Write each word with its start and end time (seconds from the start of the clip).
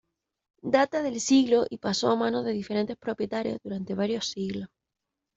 Data 0.63 1.03
del 1.03 1.19
siglo 1.21 1.67
y 1.69 1.77
pasó 1.77 2.09
a 2.09 2.15
manos 2.15 2.43
de 2.43 2.53
diferentes 2.53 2.97
propietarios 2.97 3.59
durante 3.63 3.93
varios 3.93 4.29
siglos. 4.31 4.67